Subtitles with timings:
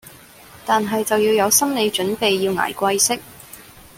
[0.65, 3.19] 但係就要有心理準備要捱貴息